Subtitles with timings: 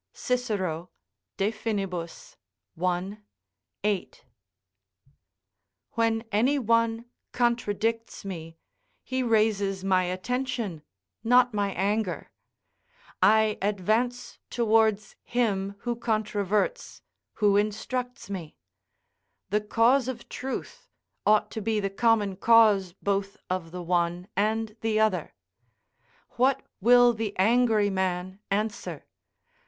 [0.13, 0.89] Cicero,
[1.37, 2.35] De Finib.,
[2.81, 3.17] i.
[3.83, 4.25] 8.]
[5.91, 8.57] When any one contradicts me,
[9.03, 10.81] he raises my attention,
[11.23, 12.31] not my anger:
[13.21, 18.55] I advance towards him who controverts, who instructs me;
[19.51, 20.89] the cause of truth
[21.27, 25.35] ought to be the common cause both of the one and the other.
[26.37, 29.05] What will the angry man answer?